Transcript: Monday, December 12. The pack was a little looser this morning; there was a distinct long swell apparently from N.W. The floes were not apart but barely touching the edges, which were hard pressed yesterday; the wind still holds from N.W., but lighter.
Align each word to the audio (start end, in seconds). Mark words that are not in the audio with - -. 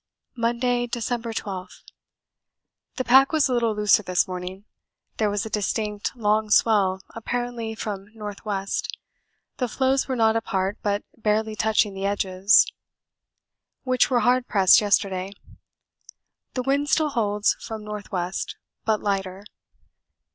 Monday, 0.35 0.87
December 0.87 1.31
12. 1.31 1.69
The 2.95 3.03
pack 3.03 3.31
was 3.31 3.47
a 3.47 3.53
little 3.53 3.75
looser 3.75 4.01
this 4.01 4.27
morning; 4.27 4.65
there 5.17 5.29
was 5.29 5.45
a 5.45 5.47
distinct 5.51 6.15
long 6.15 6.49
swell 6.49 7.03
apparently 7.13 7.75
from 7.75 8.07
N.W. 8.15 8.65
The 9.57 9.67
floes 9.67 10.07
were 10.07 10.15
not 10.15 10.35
apart 10.35 10.79
but 10.81 11.03
barely 11.15 11.55
touching 11.55 11.93
the 11.93 12.07
edges, 12.07 12.65
which 13.83 14.09
were 14.09 14.21
hard 14.21 14.47
pressed 14.47 14.81
yesterday; 14.81 15.33
the 16.55 16.63
wind 16.63 16.89
still 16.89 17.09
holds 17.09 17.55
from 17.59 17.81
N.W., 17.83 18.31
but 18.83 19.01
lighter. 19.03 19.45